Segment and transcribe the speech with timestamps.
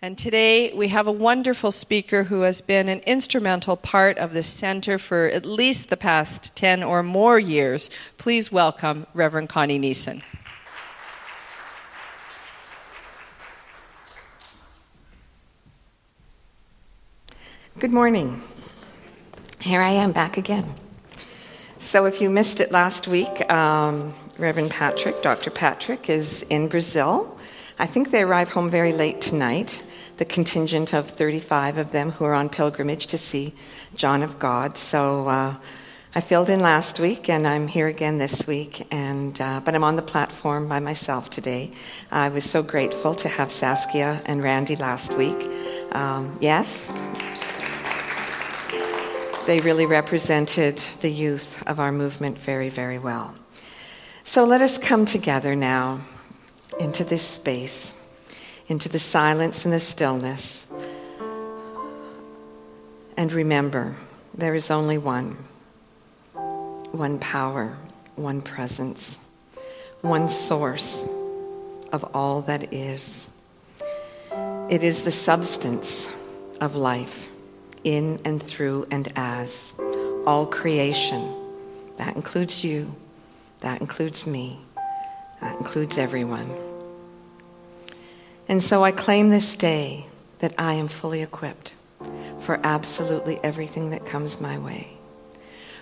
[0.00, 4.44] And today we have a wonderful speaker who has been an instrumental part of the
[4.44, 7.90] center for at least the past 10 or more years.
[8.16, 10.22] Please welcome Reverend Connie Neeson.
[17.80, 18.40] Good morning.
[19.58, 20.74] Here I am back again.
[21.80, 25.50] So, if you missed it last week, um, Reverend Patrick, Dr.
[25.50, 27.36] Patrick, is in Brazil.
[27.80, 29.82] I think they arrive home very late tonight
[30.18, 33.54] the contingent of 35 of them who are on pilgrimage to see
[33.94, 34.76] John of God.
[34.76, 35.56] So uh,
[36.14, 38.86] I filled in last week, and I'm here again this week.
[38.90, 41.70] And uh, but I'm on the platform by myself today.
[42.10, 45.38] I was so grateful to have Saskia and Randy last week.
[45.92, 46.92] Um, yes.
[49.46, 53.34] They really represented the youth of our movement very, very well.
[54.24, 56.00] So let us come together now
[56.78, 57.94] into this space
[58.68, 60.66] into the silence and the stillness.
[63.16, 63.96] And remember,
[64.34, 65.36] there is only one
[66.92, 67.76] one power,
[68.16, 69.20] one presence,
[70.00, 71.04] one source
[71.92, 73.30] of all that is.
[74.70, 76.12] It is the substance
[76.60, 77.28] of life
[77.84, 79.74] in and through and as
[80.26, 81.34] all creation.
[81.96, 82.94] That includes you,
[83.60, 84.60] that includes me,
[85.40, 86.67] that includes everyone.
[88.48, 90.06] And so I claim this day
[90.38, 91.74] that I am fully equipped
[92.38, 94.96] for absolutely everything that comes my way.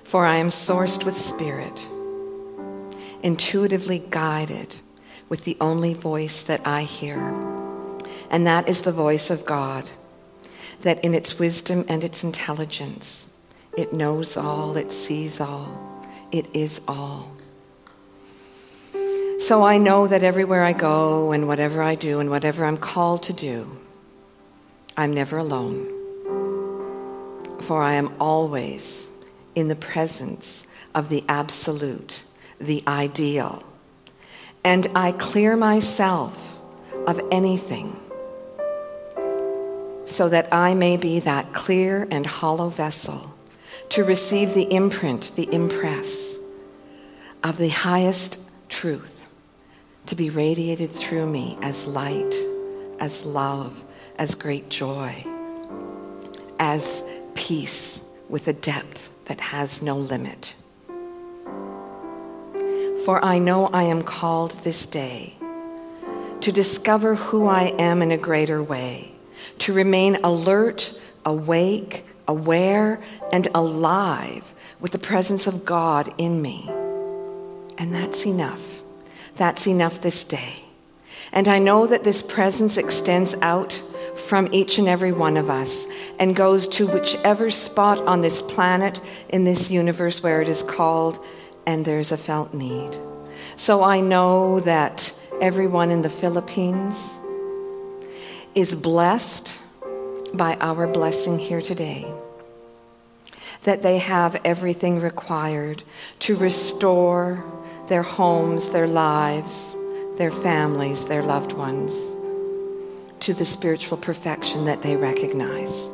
[0.03, 1.89] For I am sourced with spirit,
[3.23, 4.77] intuitively guided
[5.29, 7.19] with the only voice that I hear,
[8.31, 9.91] and that is the voice of God,
[10.83, 13.29] that in its wisdom and its intelligence,
[13.77, 17.36] it knows all, it sees all, it is all.
[19.39, 23.23] So I know that everywhere I go and whatever I do and whatever I'm called
[23.25, 23.77] to do,
[24.97, 25.93] I'm never alone.
[27.61, 29.11] For I am always
[29.55, 32.25] in the presence of the absolute,
[32.59, 33.63] the ideal.
[34.65, 36.59] And I clear myself
[37.07, 38.01] of anything
[40.07, 43.35] so that I may be that clear and hollow vessel
[43.91, 46.39] to receive the imprint, the impress
[47.45, 49.16] of the highest truth
[50.07, 52.35] to be radiated through me as light,
[53.01, 53.85] as love,
[54.19, 55.25] as great joy,
[56.59, 60.57] as peace with a depth that has no limit.
[63.05, 65.37] For I know I am called this day
[66.41, 69.13] to discover who I am in a greater way,
[69.61, 70.93] to remain alert,
[71.25, 73.01] awake, aware,
[73.33, 76.69] and alive with the presence of God in me.
[77.79, 78.76] And that's enough.
[79.37, 80.65] That's enough this day.
[81.33, 83.83] And I know that this presence extends out
[84.15, 85.87] from each and every one of us
[86.19, 91.23] and goes to whichever spot on this planet, in this universe where it is called,
[91.67, 92.99] and there's a felt need.
[93.57, 97.19] So I know that everyone in the Philippines
[98.55, 99.53] is blessed
[100.33, 102.11] by our blessing here today.
[103.65, 105.83] That they have everything required
[106.21, 107.45] to restore
[107.89, 109.77] their homes, their lives,
[110.17, 112.17] their families, their loved ones
[113.21, 115.91] to the spiritual perfection that they recognize.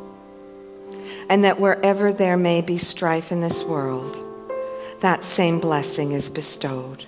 [1.29, 4.15] And that wherever there may be strife in this world,
[5.01, 7.05] that same blessing is bestowed.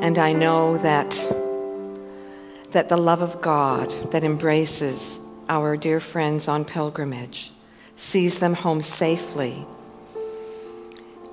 [0.00, 1.10] And I know that,
[2.72, 7.52] that the love of God that embraces our dear friends on pilgrimage
[7.96, 9.66] sees them home safely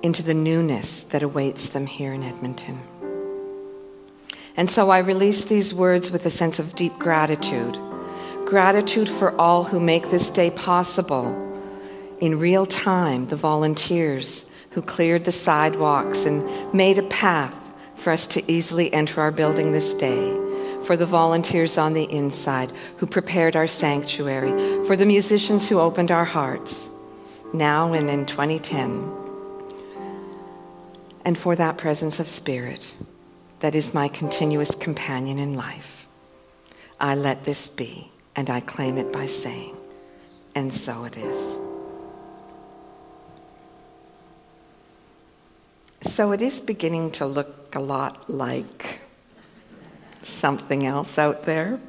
[0.06, 2.80] into the newness that awaits them here in Edmonton.
[4.56, 7.78] And so I release these words with a sense of deep gratitude
[8.46, 11.26] gratitude for all who make this day possible.
[12.20, 17.56] In real time, the volunteers who cleared the sidewalks and made a path
[17.96, 20.32] for us to easily enter our building this day.
[20.84, 24.84] For the volunteers on the inside who prepared our sanctuary.
[24.86, 26.88] For the musicians who opened our hearts.
[27.52, 29.15] Now and in 2010
[31.26, 32.94] and for that presence of spirit
[33.58, 36.06] that is my continuous companion in life.
[37.00, 39.76] I let this be, and I claim it by saying,
[40.54, 41.58] and so it is.
[46.02, 49.00] So it is beginning to look a lot like
[50.22, 51.80] something else out there.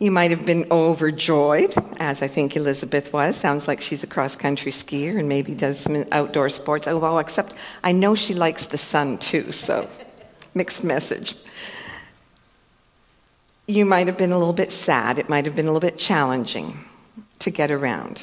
[0.00, 3.36] You might have been overjoyed, as I think Elizabeth was.
[3.36, 6.86] Sounds like she's a cross country skier and maybe does some outdoor sports.
[6.86, 7.52] Oh, well, except
[7.82, 9.88] I know she likes the sun too, so
[10.54, 11.34] mixed message.
[13.66, 15.18] you might have been a little bit sad.
[15.18, 16.84] It might have been a little bit challenging
[17.40, 18.22] to get around.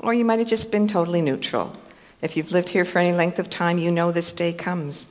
[0.00, 1.72] Or you might have just been totally neutral.
[2.20, 5.06] If you've lived here for any length of time, you know this day comes.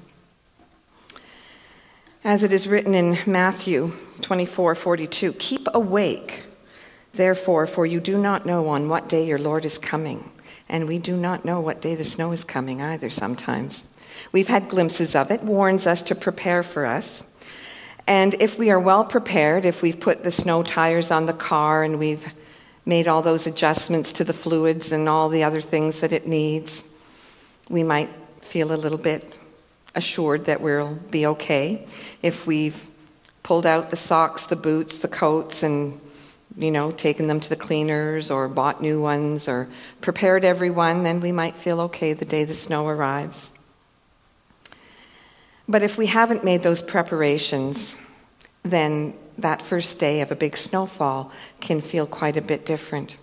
[2.26, 3.92] As it is written in Matthew
[4.22, 6.42] 24 42, keep awake,
[7.14, 10.32] therefore, for you do not know on what day your Lord is coming.
[10.68, 13.86] And we do not know what day the snow is coming either sometimes.
[14.32, 17.24] We've had glimpses of it, warns us to prepare for us.
[18.08, 21.84] And if we are well prepared, if we've put the snow tires on the car
[21.84, 22.26] and we've
[22.88, 26.84] made all those adjustments to the fluids and all the other things that it needs,
[27.70, 28.10] we might
[28.42, 29.38] feel a little bit
[29.96, 31.88] assured that we'll be okay.
[32.22, 32.88] If we've
[33.44, 36.00] pulled out the socks, the boots, the coats, and
[36.58, 39.68] you know, taken them to the cleaners or bought new ones or
[40.02, 43.52] prepared everyone, then we might feel okay the day the snow arrives.
[45.68, 47.98] But if we haven't made those preparations,
[48.64, 53.18] then that first day of a big snowfall can feel quite a bit different.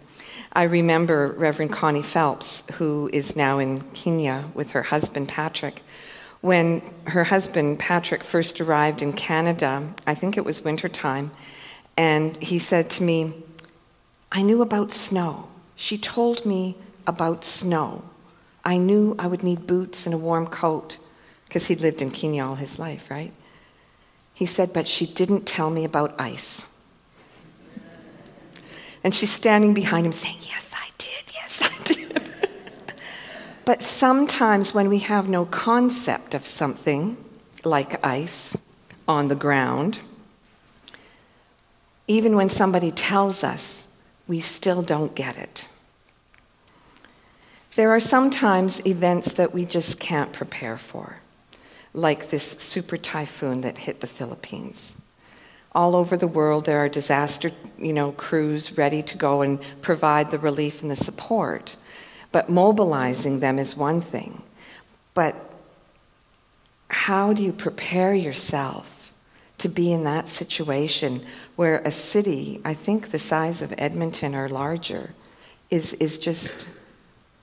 [0.53, 5.83] I remember Reverend Connie Phelps, who is now in Kenya with her husband Patrick.
[6.43, 11.31] When her husband Patrick first arrived in Canada, I think it was wintertime,
[11.97, 13.33] and he said to me,
[14.31, 15.49] I knew about snow.
[15.77, 18.03] She told me about snow.
[18.65, 20.99] I knew I would need boots and a warm coat
[21.47, 23.33] because he'd lived in Kenya all his life, right?
[24.35, 26.67] He said, but she didn't tell me about ice.
[29.05, 32.33] And she's standing behind him saying, Yes, I did, yes, I did.
[33.65, 37.17] But sometimes when we have no concept of something
[37.65, 38.57] like ice
[39.07, 39.99] on the ground,
[42.09, 43.89] even when somebody tells us,
[44.27, 45.69] we still don't get it.
[47.75, 51.23] There are sometimes events that we just can't prepare for
[51.95, 54.97] like this super typhoon that hit the Philippines.
[55.75, 60.31] All over the world, there are disaster you know, crews ready to go and provide
[60.31, 61.77] the relief and the support.
[62.33, 64.43] But mobilizing them is one thing.
[65.15, 65.37] But
[66.89, 69.13] how do you prepare yourself
[69.59, 71.25] to be in that situation
[71.57, 75.15] where a city, I think the size of Edmonton or larger,
[75.71, 76.67] is, is just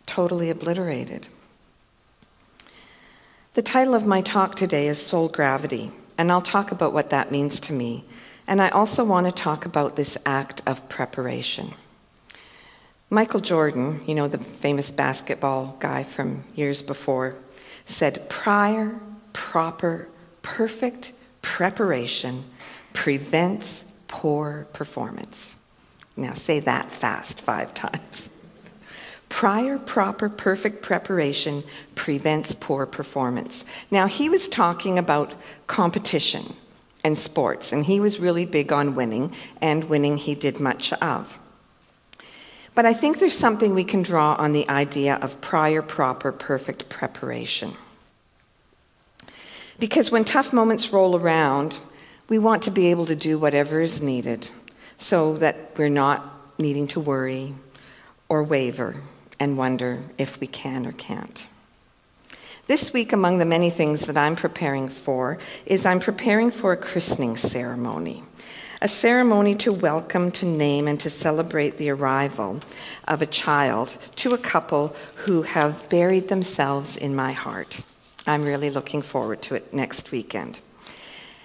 [0.06, 1.28] totally obliterated?
[3.54, 7.32] The title of my talk today is Soul Gravity, and I'll talk about what that
[7.32, 8.04] means to me.
[8.48, 11.74] And I also want to talk about this act of preparation.
[13.12, 17.36] Michael Jordan, you know, the famous basketball guy from years before,
[17.86, 19.00] said prior,
[19.34, 20.08] proper,
[20.44, 22.44] perfect preparation
[22.94, 25.56] prevents poor performance.
[26.16, 28.30] Now say that fast five times.
[29.28, 31.64] Prior, proper, perfect preparation
[31.96, 33.64] prevents poor performance.
[33.92, 35.34] Now, he was talking about
[35.68, 36.56] competition
[37.04, 41.39] and sports, and he was really big on winning, and winning he did much of.
[42.80, 46.88] But I think there's something we can draw on the idea of prior, proper, perfect
[46.88, 47.76] preparation.
[49.78, 51.78] Because when tough moments roll around,
[52.30, 54.50] we want to be able to do whatever is needed
[54.98, 57.54] so that we're not needing to worry
[58.30, 58.96] or waver
[59.42, 61.50] and wonder if we can or can't.
[62.68, 66.78] This week, among the many things that I'm preparing for, is I'm preparing for a
[66.78, 68.24] christening ceremony.
[68.82, 72.62] A ceremony to welcome, to name, and to celebrate the arrival
[73.06, 77.84] of a child to a couple who have buried themselves in my heart.
[78.26, 80.62] I'm really looking forward to it next weekend.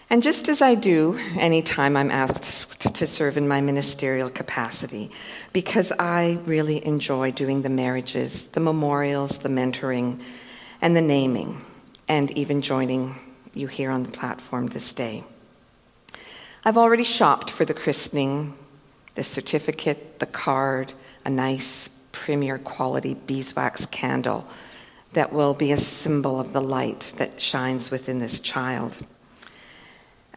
[0.08, 5.10] And just as I do anytime I'm asked to serve in my ministerial capacity,
[5.52, 10.22] because I really enjoy doing the marriages, the memorials, the mentoring,
[10.80, 11.64] and the naming,
[12.06, 13.18] and even joining
[13.54, 15.24] you here on the platform this day.
[16.66, 18.54] I've already shopped for the christening,
[19.16, 24.46] the certificate, the card, a nice premier quality beeswax candle
[25.12, 29.04] that will be a symbol of the light that shines within this child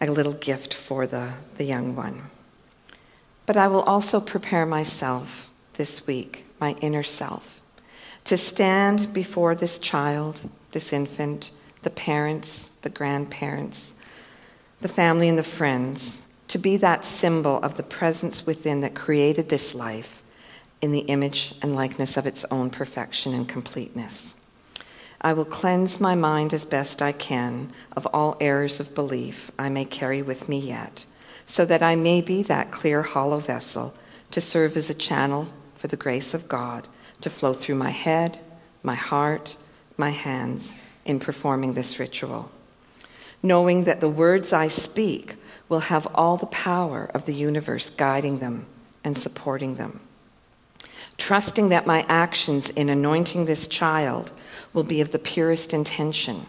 [0.02, 2.24] a little gift for the, the young one.
[3.46, 7.62] But I will also prepare myself this week, my inner self,
[8.26, 10.42] to stand before this child,
[10.72, 11.52] this infant,
[11.84, 13.96] the parents, the grandparents,
[14.82, 19.50] the family, and the friends, to be that symbol of the presence within that created
[19.50, 20.22] this life
[20.82, 24.36] in the image and likeness of its own perfection and completeness.
[25.20, 29.70] I will cleanse my mind as best I can of all errors of belief I
[29.70, 31.06] may carry with me yet,
[31.48, 33.96] so that I may be that clear, hollow vessel
[34.32, 36.88] to serve as a channel for the grace of God
[37.22, 38.40] to flow through my head,
[38.84, 39.58] my heart,
[39.98, 42.52] my hands in performing this ritual.
[43.44, 45.36] Knowing that the words I speak
[45.70, 48.66] will have all the power of the universe guiding them
[49.04, 50.00] and supporting them.
[51.18, 54.32] Trusting that my actions in anointing this child
[54.74, 56.46] will be of the purest intention,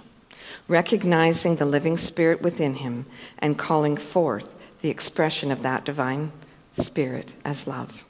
[0.66, 3.06] recognizing the living spirit within him
[3.38, 6.32] and calling forth the expression of that divine
[6.74, 8.04] spirit as love.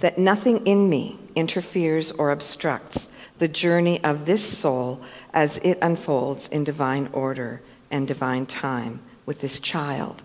[0.00, 5.00] That nothing in me interferes or obstructs the journey of this soul
[5.32, 10.22] as it unfolds in divine order and divine time with this child.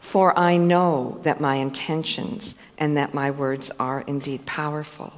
[0.00, 5.12] For I know that my intentions and that my words are indeed powerful,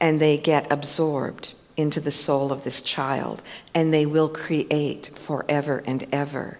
[0.00, 3.42] and they get absorbed into the soul of this child,
[3.74, 6.58] and they will create forever and ever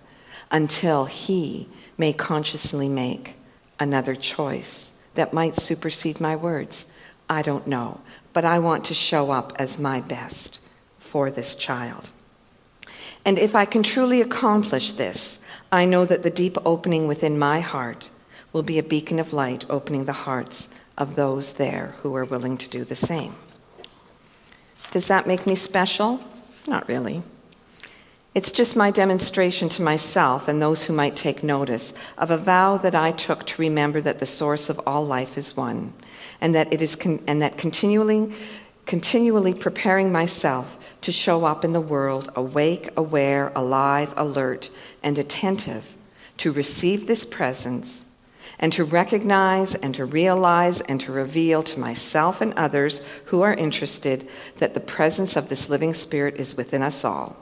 [0.51, 3.35] until he may consciously make
[3.81, 6.87] another choice that might supersede my words.
[7.29, 8.01] I don't know,
[8.33, 10.61] but I want to show up as my best
[11.01, 12.11] for this child.
[13.25, 15.41] And if I can truly accomplish this,
[15.73, 18.11] I know that the deep opening within my heart
[18.53, 22.57] will be a beacon of light opening the hearts of those there who are willing
[22.57, 23.35] to do the same.
[24.93, 26.21] Does that make me special?
[26.69, 27.25] Not really.
[28.35, 32.77] It's just my demonstration to myself and those who might take notice of a vow
[32.77, 35.95] that I took to remember that the source of all life is one,
[36.41, 38.35] and that it is con- and that continually
[38.89, 44.71] continually preparing myself to show up in the world awake, aware, alive, alert,
[45.03, 45.95] and attentive
[46.39, 48.07] to receive this presence
[48.59, 53.53] and to recognize and to realize and to reveal to myself and others who are
[53.53, 57.37] interested that the presence of this living spirit is within us all.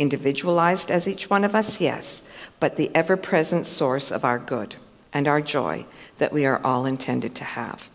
[0.00, 2.22] Individualized as each one of us, yes,
[2.58, 4.76] but the ever present source of our good
[5.12, 5.84] and our joy
[6.16, 7.90] that we are all intended to have.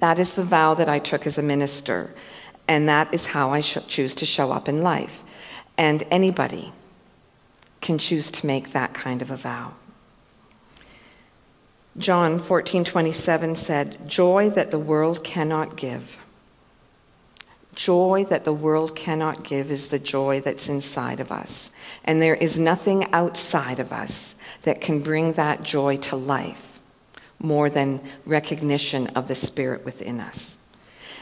[0.00, 2.12] That is the vow that I took as a minister,
[2.66, 5.22] and that is how I choose to show up in life.
[5.78, 6.72] And anybody
[7.80, 9.74] can choose to make that kind of a vow.
[11.96, 16.18] John 14:27 said, "Joy that the world cannot give."
[17.76, 21.70] Joy that the world cannot give is the joy that's inside of us.
[22.04, 26.80] And there is nothing outside of us that can bring that joy to life
[27.38, 30.56] more than recognition of the Spirit within us.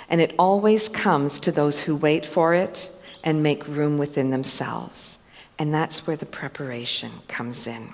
[0.09, 2.89] And it always comes to those who wait for it
[3.25, 5.19] and make room within themselves.
[5.59, 7.93] And that's where the preparation comes in.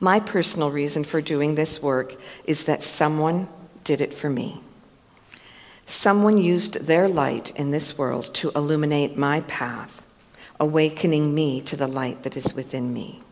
[0.00, 3.48] My personal reason for doing this work is that someone
[3.84, 4.62] did it for me.
[5.88, 10.04] Someone used their light in this world to illuminate my path,
[10.60, 13.22] awakening me to the light that is within me.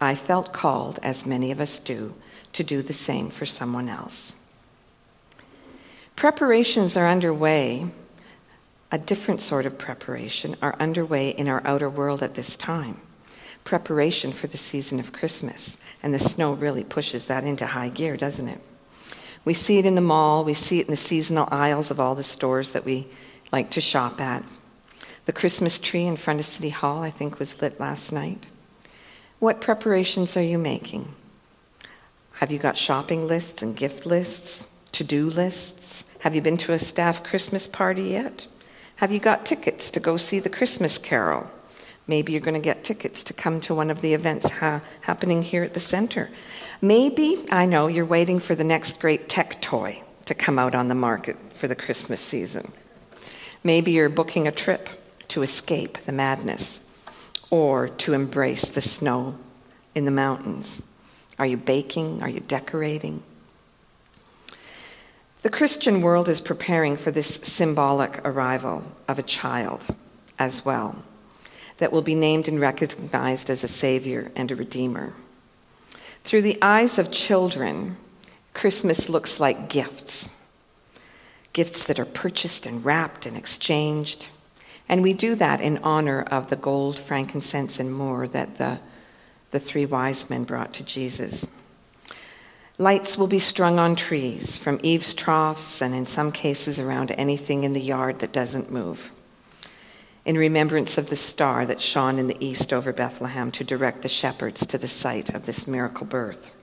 [0.00, 2.14] I felt called, as many of us do,
[2.54, 4.34] to do the same for someone else.
[6.16, 7.86] Preparations are underway,
[8.90, 13.00] a different sort of preparation are underway in our outer world at this time.
[13.62, 15.78] Preparation for the season of Christmas.
[16.02, 18.60] And the snow really pushes that into high gear, doesn't it?
[19.48, 22.14] We see it in the mall, we see it in the seasonal aisles of all
[22.14, 23.06] the stores that we
[23.50, 24.44] like to shop at.
[25.24, 28.46] The Christmas tree in front of City Hall, I think, was lit last night.
[29.38, 31.14] What preparations are you making?
[32.32, 36.04] Have you got shopping lists and gift lists, to do lists?
[36.18, 38.46] Have you been to a staff Christmas party yet?
[38.96, 41.50] Have you got tickets to go see the Christmas Carol?
[42.08, 45.42] Maybe you're going to get tickets to come to one of the events ha- happening
[45.42, 46.30] here at the center.
[46.80, 50.88] Maybe, I know, you're waiting for the next great tech toy to come out on
[50.88, 52.72] the market for the Christmas season.
[53.62, 54.88] Maybe you're booking a trip
[55.28, 56.80] to escape the madness
[57.50, 59.36] or to embrace the snow
[59.94, 60.82] in the mountains.
[61.38, 62.22] Are you baking?
[62.22, 63.22] Are you decorating?
[65.42, 69.84] The Christian world is preparing for this symbolic arrival of a child
[70.38, 71.02] as well,
[71.78, 75.12] that will be named and recognized as a Savior and a Redeemer.
[76.24, 77.96] Through the eyes of children,
[78.54, 80.28] Christmas looks like gifts
[81.54, 84.28] gifts that are purchased and wrapped and exchanged.
[84.88, 88.78] And we do that in honor of the gold, frankincense, and myrrh that the
[89.50, 91.46] the three wise men brought to Jesus.
[92.76, 97.64] Lights will be strung on trees, from eaves troughs, and in some cases around anything
[97.64, 99.10] in the yard that doesn't move,
[100.28, 104.08] in remembrance of the star that shone in the east over Bethlehem to direct the
[104.08, 106.54] shepherds to the site of this miracle birth.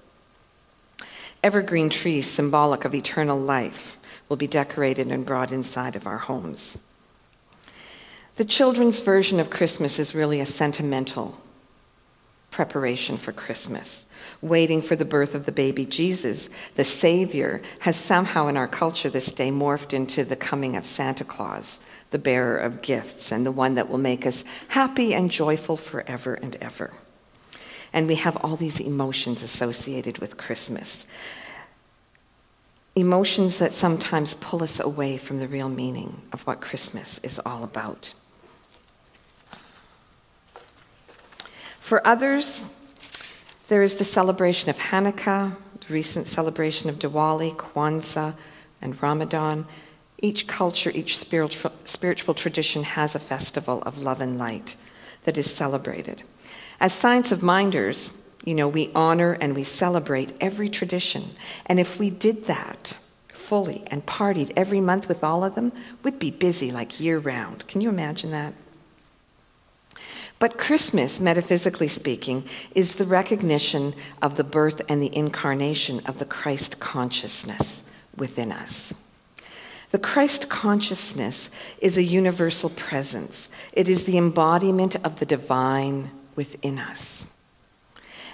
[1.44, 3.98] Evergreen trees, symbolic of eternal life,
[4.30, 6.78] will be decorated and brought inside of our homes.
[8.36, 11.42] The children's version of Christmas is really a sentimental
[12.56, 14.06] preparation for Christmas,
[14.42, 19.10] waiting for the birth of the baby Jesus, the Savior, has somehow in our culture
[19.10, 21.82] this day morphed into the coming of Santa Claus,
[22.16, 26.36] the bearer of gifts, and the one that will make us happy and joyful forever
[26.36, 26.94] and ever.
[27.92, 31.06] And we have all these emotions associated with Christmas.
[32.96, 37.66] Emotions that sometimes pull us away from the real meaning of what Christmas is all
[37.66, 38.14] about.
[41.82, 42.64] For others,
[43.68, 45.54] there is the celebration of Hanukkah,
[45.86, 48.36] the recent celebration of Diwali, Kwanzaa,
[48.82, 49.68] and Ramadan.
[50.22, 54.78] Each culture, each spiritual, spiritual tradition has a festival of love and light
[55.24, 56.24] that is celebrated.
[56.80, 58.12] As science of minders,
[58.46, 61.32] you know, we honor and we celebrate every tradition.
[61.66, 65.72] And if we did that fully and partied every month with all of them,
[66.04, 67.68] we'd be busy like year round.
[67.68, 68.54] Can you imagine that?
[70.38, 76.26] But Christmas, metaphysically speaking, is the recognition of the birth and the incarnation of the
[76.26, 77.84] Christ consciousness
[78.18, 78.94] within us.
[79.92, 81.50] The Christ consciousness
[81.80, 87.28] is a universal presence, it is the embodiment of the divine within us.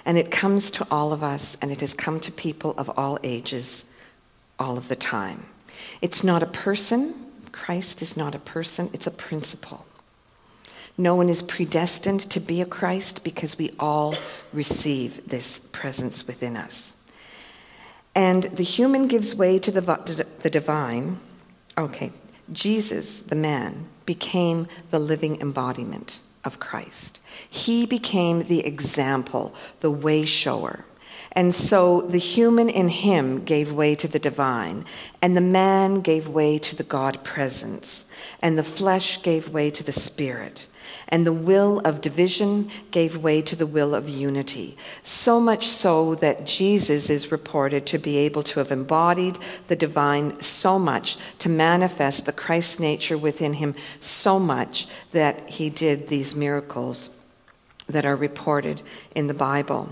[0.04, 3.18] And it comes to all of us, and it has come to people of all
[3.22, 3.84] ages
[4.58, 5.46] all of the time.
[6.00, 7.14] It's not a person.
[7.52, 9.84] Christ is not a person, it's a principle.
[10.98, 14.14] No one is predestined to be a Christ because we all
[14.52, 16.94] receive this presence within us.
[18.14, 21.18] And the human gives way to the, the divine.
[21.82, 22.12] Okay,
[22.52, 27.20] Jesus, the man, became the living embodiment of Christ.
[27.50, 30.84] He became the example, the way shower.
[31.32, 34.84] And so the human in him gave way to the divine,
[35.20, 38.04] and the man gave way to the God presence,
[38.40, 40.68] and the flesh gave way to the spirit
[41.12, 44.78] and the will of division gave way to the will of unity.
[45.02, 49.38] So much so that Jesus is reported to be able to have embodied
[49.68, 55.68] the divine so much, to manifest the Christ nature within him so much that he
[55.68, 57.10] did these miracles
[57.86, 58.80] that are reported
[59.14, 59.90] in the Bible.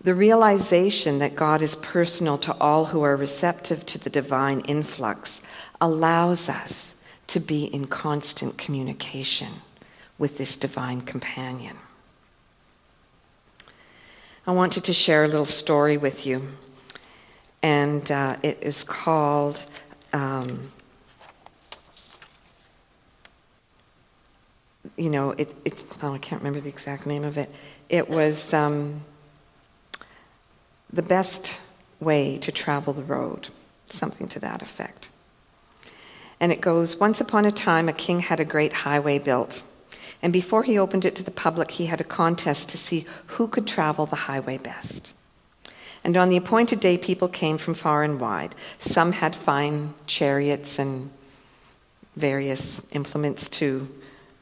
[0.00, 5.42] The realization that God is personal to all who are receptive to the divine influx
[5.80, 6.94] allows us
[7.28, 9.62] to be in constant communication
[10.18, 11.76] with this divine companion.
[14.46, 16.46] I wanted to share a little story with you,
[17.62, 19.64] and uh, it is called.
[20.12, 20.70] Um,
[24.96, 27.50] you know, it, it's, oh, I can't remember the exact name of it.
[27.88, 29.00] It was um,
[30.92, 31.60] the best
[32.00, 33.48] way to travel the road,
[33.88, 35.08] something to that effect.
[36.44, 39.62] And it goes Once upon a time, a king had a great highway built.
[40.20, 43.48] And before he opened it to the public, he had a contest to see who
[43.48, 45.14] could travel the highway best.
[46.04, 48.54] And on the appointed day, people came from far and wide.
[48.78, 51.10] Some had fine chariots and
[52.14, 53.88] various implements to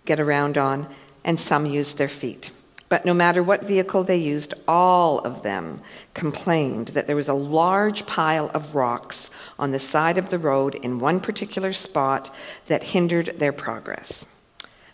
[0.04, 0.88] get around on,
[1.22, 2.50] and some used their feet.
[2.92, 5.80] But no matter what vehicle they used, all of them
[6.12, 10.74] complained that there was a large pile of rocks on the side of the road
[10.74, 12.28] in one particular spot
[12.66, 14.26] that hindered their progress.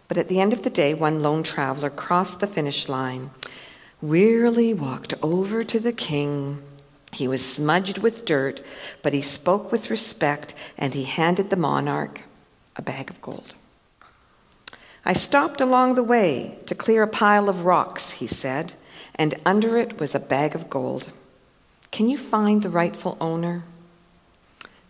[0.06, 3.30] But at the end of the day, one lone traveler crossed the finish line,
[4.00, 6.62] wearily walked over to the king.
[7.10, 8.64] He was smudged with dirt,
[9.02, 12.20] but he spoke with respect and he handed the monarch
[12.76, 13.56] a bag of gold.
[15.08, 18.74] I stopped along the way to clear a pile of rocks, he said,
[19.14, 21.10] and under it was a bag of gold.
[21.90, 23.64] Can you find the rightful owner?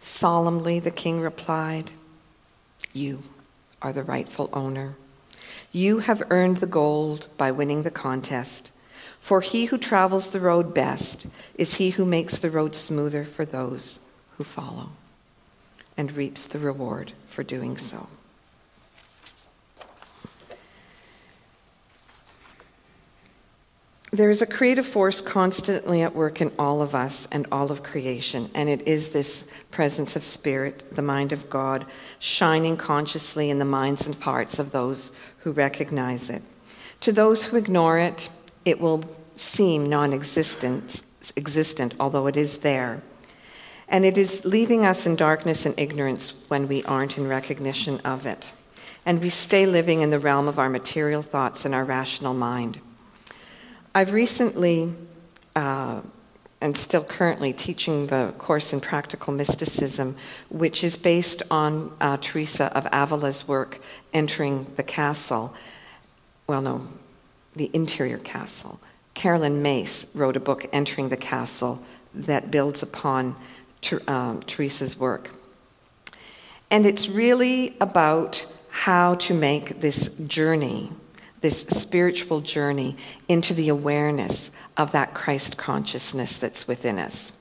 [0.01, 1.93] Solemnly, the king replied,
[2.93, 3.23] You
[3.81, 4.97] are the rightful owner.
[5.71, 8.73] You have earned the gold by winning the contest.
[9.21, 13.45] For he who travels the road best is he who makes the road smoother for
[13.45, 14.01] those
[14.37, 14.89] who follow
[15.97, 18.09] and reaps the reward for doing so.
[24.11, 27.83] There is a creative force constantly at work in all of us and all of
[27.83, 31.85] creation, and it is this presence of spirit, the mind of God,
[32.19, 36.43] shining consciously in the minds and hearts of those who recognize it.
[37.01, 38.31] To those who ignore it,
[38.65, 39.05] it will
[39.37, 43.03] seem non existent, although it is there.
[43.91, 48.25] And it is leaving us in darkness and ignorance when we aren't in recognition of
[48.25, 48.53] it.
[49.05, 52.81] And we stay living in the realm of our material thoughts and our rational mind.
[53.95, 54.93] I've recently,
[55.57, 56.03] uh,
[56.61, 60.17] and still currently, teaching the course in practical mysticism,
[60.51, 63.81] which is based on uh, Teresa of Avila's work,
[64.13, 65.55] Entering the Castle.
[66.47, 66.89] Well, no,
[67.57, 68.79] the interior castle.
[69.15, 71.81] Caroline Myss wrote a book, Entering the Castle,
[72.15, 73.37] that builds upon
[74.07, 75.31] um, Teresa's work.
[76.71, 80.91] And it's really about how to make this journey
[81.41, 82.97] this spiritual journey
[83.29, 87.33] into the awareness of that Christ consciousness that's within us.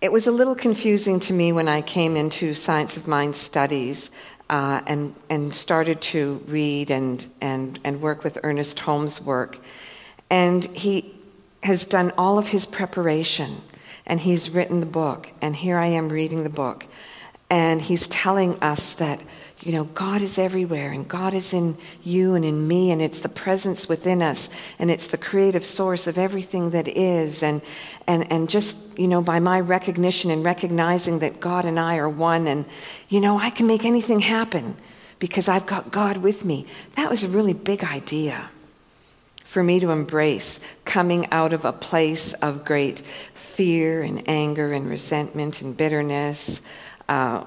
[0.00, 4.12] It was a little confusing to me when I came into Science of Mind studies
[4.48, 9.58] uh, and, and started to read and, and, and work with Ernest Holmes' work.
[10.30, 11.14] And he
[11.62, 13.60] has done all of his preparation,
[14.06, 16.86] and he's written the book, and here I am reading the book.
[17.50, 19.20] And he's telling us that
[19.62, 23.20] you know, God is everywhere and God is in you and in me and it's
[23.20, 27.60] the presence within us and it's the creative source of everything that is and
[28.06, 32.08] and and just, you know, by my recognition and recognizing that God and I are
[32.08, 32.66] one and
[33.08, 34.76] you know, I can make anything happen
[35.18, 36.66] because I've got God with me.
[36.94, 38.50] That was a really big idea
[39.44, 43.00] for me to embrace coming out of a place of great
[43.32, 46.60] fear and anger and resentment and bitterness
[47.08, 47.44] uh,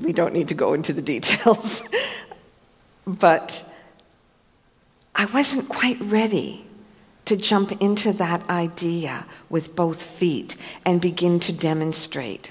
[0.00, 1.82] we don't need to go into the details.
[3.06, 3.64] but
[5.14, 6.66] I wasn't quite ready
[7.24, 12.50] to jump into that idea with both feet and begin to demonstrate.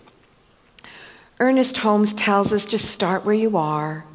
[1.40, 4.06] Ernest Holmes tells us just start where you are,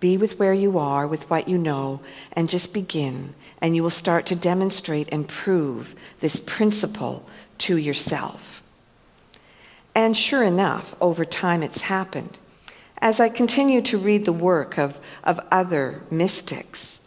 [0.00, 2.00] be with where you are, with what you know,
[2.32, 3.34] and just begin.
[3.60, 7.24] And you will start to demonstrate and prove this principle
[7.58, 8.62] to yourself.
[9.94, 12.38] And sure enough, over time it's happened.
[12.98, 17.00] As I continue to read the work of, of other mystics,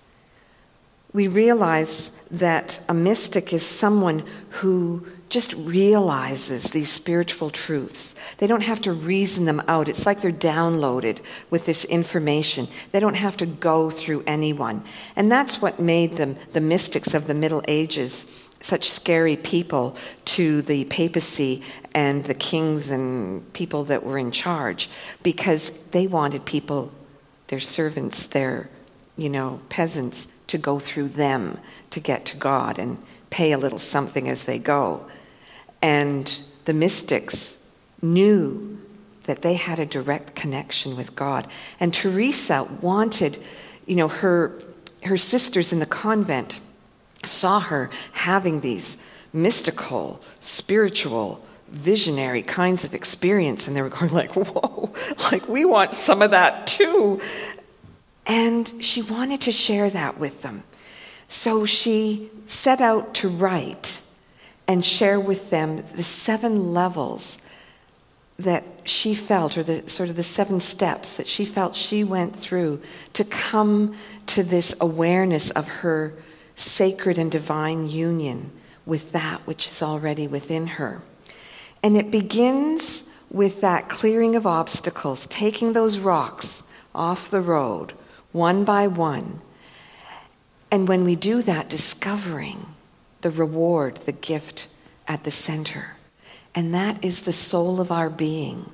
[1.13, 8.15] we realize that a mystic is someone who just realizes these spiritual truths.
[8.38, 9.89] They don't have to reason them out.
[9.89, 11.19] It's like they're downloaded
[11.50, 12.67] with this information.
[12.91, 14.84] They don't have to go through anyone.
[15.15, 18.26] And that's what made them the mystics of the Middle Ages
[18.62, 21.62] such scary people to the papacy
[21.93, 24.89] and the kings and people that were in charge
[25.24, 26.91] because they wanted people,
[27.48, 28.70] their servants, their,
[29.15, 32.98] you know, peasants, to go through them to get to God and
[33.30, 35.06] pay a little something as they go.
[35.82, 37.58] And the mystics
[38.02, 38.80] knew
[39.24, 41.48] that they had a direct connection with God.
[41.80, 43.38] And Teresa wanted,
[43.86, 44.58] you know, her,
[45.04, 46.62] her sisters in the convent
[47.27, 48.97] saw her having these
[49.33, 54.89] mystical, spiritual, visionary kinds of experience and they were going like whoa
[55.31, 57.19] like we want some of that too.
[58.25, 60.63] And she wanted to share that with them.
[61.27, 64.01] So she set out to write
[64.67, 67.39] and share with them the seven levels
[68.39, 72.35] that she felt or the sort of the seven steps that she felt she went
[72.35, 72.81] through
[73.13, 73.95] to come
[74.27, 76.13] to this awareness of her
[76.58, 78.52] sacred and divine union
[78.86, 81.02] with that which is already within her.
[81.84, 86.63] And it begins with that clearing of obstacles, taking those rocks
[86.96, 87.93] off the road
[88.32, 89.41] one by one.
[90.72, 92.65] And when we do that, discovering
[93.22, 94.67] the reward, the gift
[95.08, 95.96] at the center.
[96.54, 98.72] And that is the soul of our being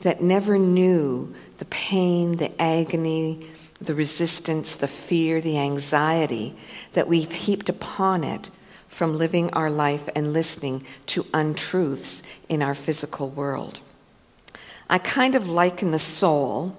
[0.00, 6.54] that never knew the pain, the agony, the resistance, the fear, the anxiety
[6.94, 8.50] that we've heaped upon it
[8.88, 13.80] from living our life and listening to untruths in our physical world.
[14.88, 16.76] I kind of liken the soul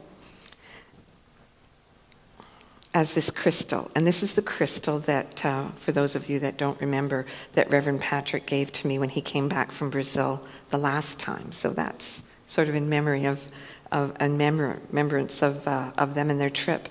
[2.98, 3.92] as this crystal.
[3.94, 7.72] And this is the crystal that, uh, for those of you that don't remember, that
[7.72, 11.52] Reverend Patrick gave to me when he came back from Brazil the last time.
[11.52, 13.50] So that's sort of in memory of
[13.92, 16.90] of and remembrance of, uh, of them and their trip.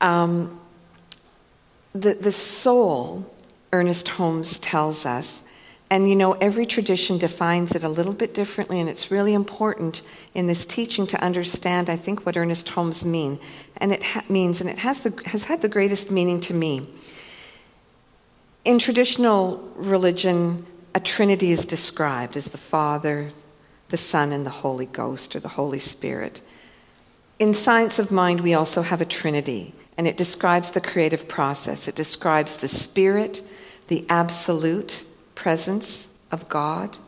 [0.00, 0.60] Um,
[1.94, 3.32] the, the soul,
[3.72, 5.44] Ernest Holmes tells us,
[5.90, 10.02] and you know, every tradition defines it a little bit differently, and it's really important
[10.34, 13.38] in this teaching to understand, I think, what Ernest Holmes mean,
[13.76, 16.88] and it ha- means, and it has, the, has had the greatest meaning to me.
[18.64, 23.30] In traditional religion, a trinity is described as the Father,
[23.94, 26.40] the Son, and the Holy Ghost, or the Holy Spirit.
[27.38, 31.86] In Science of Mind, we also have a Trinity, and it describes the creative process.
[31.86, 33.46] It describes the Spirit,
[33.86, 35.04] the absolute
[35.36, 36.98] presence of God,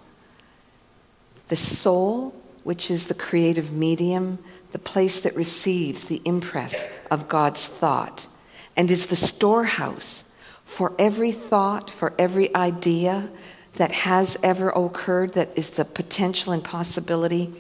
[1.49, 4.39] the soul, which is the creative medium,
[4.71, 8.29] the place that receives the impress of God's thought,
[8.77, 10.23] and is the storehouse
[10.65, 13.29] for every thought, for every idea,
[13.77, 17.55] that has ever occurred, that is the potential and possibility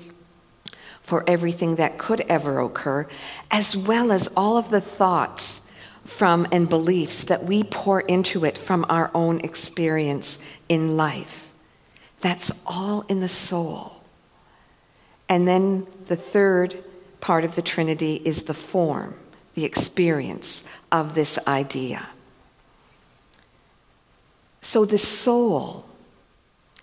[1.01, 3.07] for everything that could ever occur,
[3.51, 5.63] as well as all of the thoughts
[6.05, 11.53] from and beliefs that we pour into it from our own experience in life.
[12.21, 14.03] That's all in the soul.
[15.29, 16.83] And then the third
[17.21, 19.15] part of the Trinity is the form,
[19.55, 22.09] the experience of this idea.
[24.61, 25.87] So the soul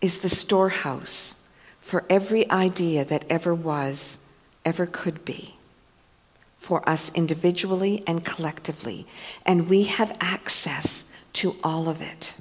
[0.03, 1.37] is the storehouse
[1.79, 4.17] for every idea that ever was,
[4.65, 5.55] ever could be,
[6.57, 9.07] for us individually and collectively.
[9.45, 12.35] And we have access to all of it.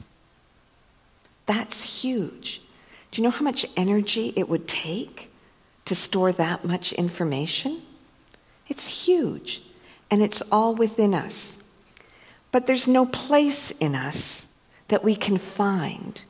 [1.47, 2.63] That's huge.
[3.11, 5.31] Do you know how much energy it would take
[5.85, 7.83] to store that much information?
[8.69, 9.63] It's huge,
[10.11, 11.59] and it's all within us.
[12.51, 14.49] But there's no place in us
[14.89, 16.25] that we can find,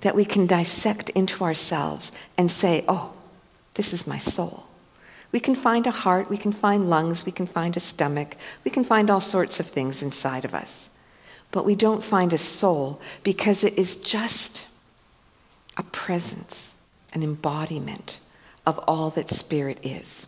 [0.00, 3.14] that we can dissect into ourselves and say, oh,
[3.74, 4.64] this is my soul.
[5.30, 8.70] We can find a heart, we can find lungs, we can find a stomach, we
[8.70, 10.88] can find all sorts of things inside of us.
[11.50, 14.66] But we don't find a soul because it is just
[15.76, 16.76] a presence,
[17.12, 18.20] an embodiment
[18.66, 20.26] of all that spirit is.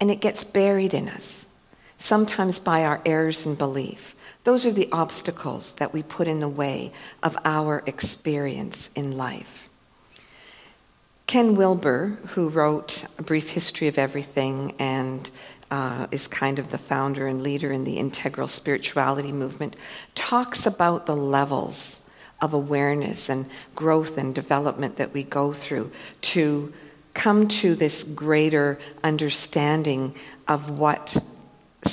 [0.00, 1.46] And it gets buried in us,
[1.98, 4.16] sometimes by our errors in belief.
[4.44, 9.68] Those are the obstacles that we put in the way of our experience in life.
[11.26, 15.30] Ken Wilber, who wrote A Brief History of Everything and
[15.70, 19.76] uh, is kind of the founder and leader in the integral spirituality movement,
[20.14, 22.00] talks about the levels
[22.40, 26.72] of awareness and growth and development that we go through to
[27.14, 30.14] come to this greater understanding
[30.48, 31.22] of what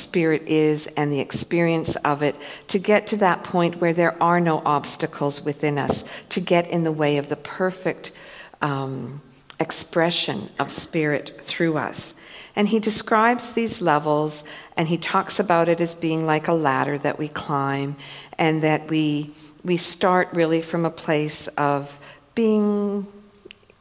[0.07, 2.33] spirit is and the experience of it
[2.69, 6.85] to get to that point where there are no obstacles within us to get in
[6.85, 8.13] the way of the perfect
[8.61, 9.21] um,
[9.59, 12.15] expression of spirit through us.
[12.55, 14.45] And he describes these levels
[14.77, 17.97] and he talks about it as being like a ladder that we climb
[18.37, 19.33] and that we,
[19.65, 21.99] we start really from a place of
[22.33, 23.05] being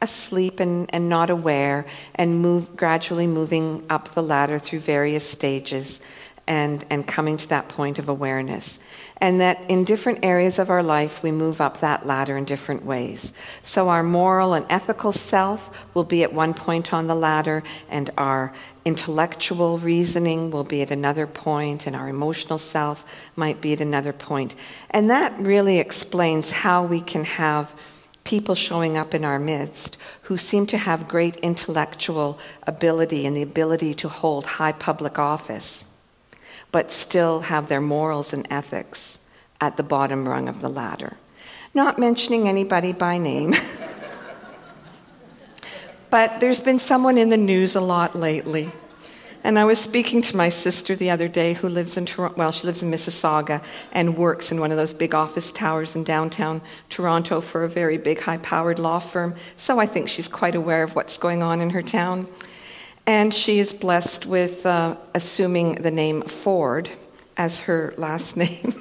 [0.01, 5.99] asleep and, and not aware and move gradually moving up the ladder through various stages
[6.47, 8.79] and, and coming to that point of awareness.
[9.17, 12.85] And that in different areas of our life, we move up that ladder in different
[12.85, 13.33] ways.
[13.63, 18.09] So, our moral and ethical self will be at one point on the ladder, and
[18.17, 18.53] our
[18.85, 23.03] intellectual reasoning will be at another point, and our emotional self
[23.35, 24.55] might be at another point.
[24.89, 27.75] And that really explains how we can have
[28.27, 33.41] people showing up in our midst who seem to have great intellectual ability and the
[33.41, 35.85] ability to hold high public office,
[36.69, 39.19] but still have their morals and ethics
[39.61, 41.15] at the bottom rung of the ladder.
[41.73, 43.55] Not mentioning anybody by name.
[46.09, 48.69] but there's been someone in the news a lot lately
[49.47, 52.51] and I was speaking to my sister the other day who lives in Toronto, well,
[52.51, 56.61] she lives in Mississauga and works in one of those big office towers in downtown
[56.89, 59.35] Toronto for a very big, high powered law firm.
[59.55, 62.27] So I think she's quite aware of what's going on in her town.
[63.05, 66.89] And she is blessed with uh, assuming the name Ford
[67.37, 68.75] as her last name.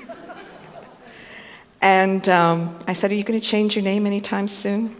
[1.80, 4.96] and um, I said, Are you going to change your name anytime soon?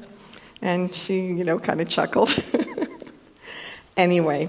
[0.63, 2.41] And she, you know, kind of chuckled.
[3.97, 4.49] anyway,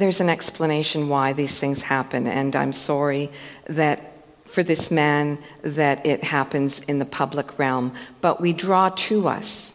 [0.00, 3.30] there's an explanation why these things happen, and I'm sorry
[3.66, 4.12] that
[4.46, 9.74] for this man that it happens in the public realm, but we draw to us.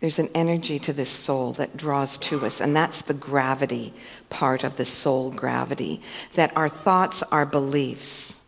[0.00, 3.94] There's an energy to this soul that draws to us, and that's the gravity
[4.28, 6.02] part of the soul gravity.
[6.34, 8.40] That our thoughts, our beliefs,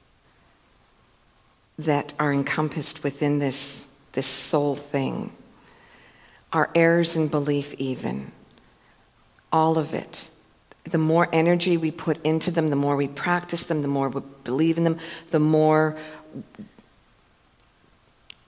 [1.78, 5.32] that are encompassed within this, this soul thing,
[6.52, 8.32] our errors in belief, even
[9.52, 10.30] all of it.
[10.84, 14.22] The more energy we put into them, the more we practice them, the more we
[14.42, 14.98] believe in them,
[15.30, 15.96] the more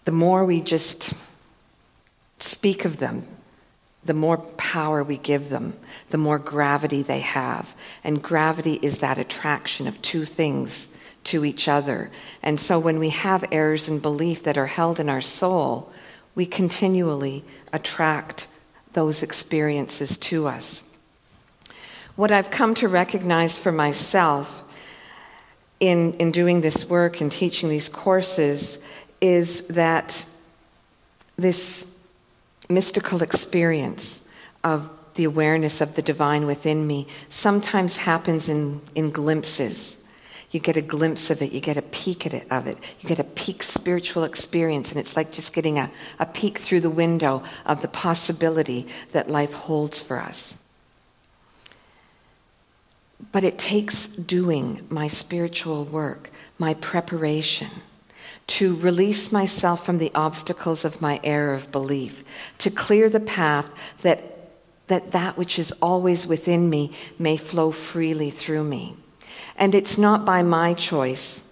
[0.05, 1.15] the more we just
[2.39, 3.27] speak of them,
[4.05, 5.75] the more power we give them,
[6.11, 7.75] the more gravity they have.
[8.03, 10.89] And gravity is that attraction of two things
[11.25, 12.11] to each other.
[12.43, 15.91] And so when we have errors in belief that are held in our soul,
[16.35, 18.47] we continually attract
[18.93, 20.85] those experiences to us.
[22.17, 24.63] What I've come to recognize for myself
[25.81, 28.79] in, in doing this work and teaching these courses
[29.21, 30.25] is that
[31.37, 31.87] this
[32.69, 34.21] mystical experience
[34.63, 39.99] of the awareness of the divine within me sometimes happens in, in glimpses.
[40.53, 43.09] You get a glimpse of it, you get a peek at it, of it, you
[43.09, 46.91] get a peek spiritual experience, and it's like just getting a, a peek through the
[46.91, 50.57] window of the possibility that life holds for us.
[53.33, 57.71] But it takes doing my spiritual work, my preparation,
[58.47, 62.25] to release myself from the obstacles of my error of belief,
[62.59, 64.35] to clear the path that
[64.87, 68.97] that that which is always within me may flow freely through me.
[69.57, 71.43] And it's not by my choice.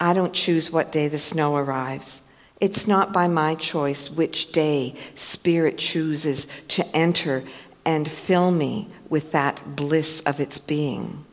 [0.00, 2.22] I don't choose what day the snow arrives.
[2.60, 7.42] It's not by my choice which day Spirit chooses to enter
[7.84, 11.26] and fill me with that bliss of its being.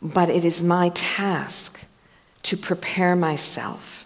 [0.00, 1.86] But it is my task
[2.42, 4.04] to prepare myself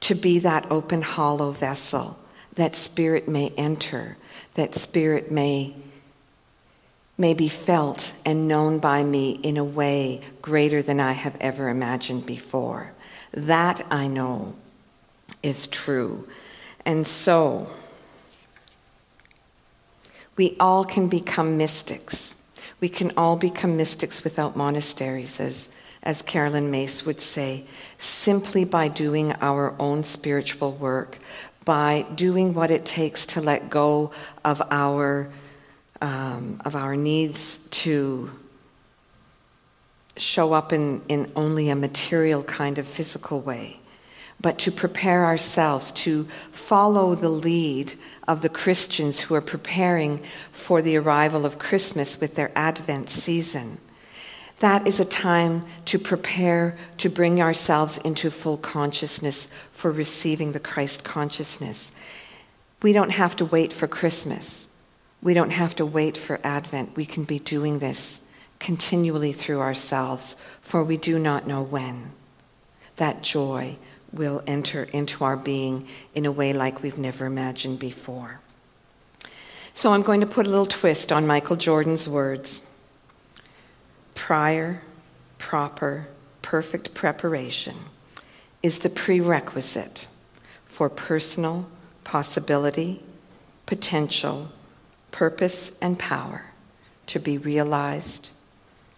[0.00, 2.16] to be that open, hollow vessel
[2.54, 4.16] that Spirit may enter,
[4.54, 5.74] that Spirit may,
[7.16, 11.68] may be felt and known by me in a way greater than I have ever
[11.68, 12.92] imagined before.
[13.32, 14.54] That I know
[15.42, 16.26] is true.
[16.84, 17.70] And so,
[20.36, 22.36] we all can become mystics.
[22.80, 25.70] We can all become mystics without monasteries, as,
[26.02, 27.64] as Caroline Myss would say,
[27.96, 31.18] simply by doing our own spiritual work,
[31.64, 34.10] by doing what it takes to let go
[34.44, 35.30] of our,
[36.02, 38.30] um, of our needs to
[40.18, 43.80] show up in, in only a material kind of physical way,
[44.40, 47.94] but to prepare ourselves to follow the lead
[48.26, 53.78] of the Christians who are preparing for the arrival of Christmas with their Advent season.
[54.60, 60.60] That is a time to prepare to bring ourselves into full consciousness for receiving the
[60.60, 61.92] Christ consciousness.
[62.82, 64.66] We don't have to wait for Christmas.
[65.22, 66.96] We don't have to wait for Advent.
[66.96, 68.20] We can be doing this
[68.58, 72.12] continually through ourselves, for we do not know when.
[72.96, 73.76] That joy
[74.16, 78.40] will enter into our being in a way like we've never imagined before.
[79.74, 82.62] So I'm going to put a little twist on Michael Jordan's words
[84.14, 84.80] prior,
[85.38, 86.08] proper,
[86.42, 87.76] perfect preparation
[88.62, 90.08] is the prerequisite
[90.66, 91.68] for personal
[92.04, 93.02] possibility,
[93.66, 94.48] potential,
[95.10, 96.46] purpose, and power
[97.06, 98.30] to be realized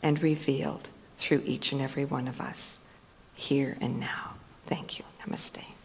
[0.02, 2.78] and revealed through each and every one of us
[3.34, 4.34] here and now.
[4.66, 5.07] Thank you.
[5.20, 5.77] Namaste.